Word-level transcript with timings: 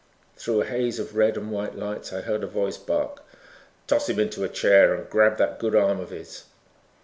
Through 0.35 0.61
a 0.61 0.65
haze 0.65 0.97
of 0.97 1.15
red 1.15 1.37
and 1.37 1.51
white 1.51 1.77
lights 1.77 2.11
I 2.11 2.21
heard 2.21 2.43
a 2.43 2.47
voice 2.47 2.77
bark, 2.79 3.21
"Toss 3.85 4.09
him 4.09 4.19
into 4.19 4.43
a 4.43 4.49
chair 4.49 4.95
and 4.95 5.07
grab 5.07 5.37
that 5.37 5.59
good 5.59 5.75
arm 5.75 5.99
of 5.99 6.09
his." 6.09 6.45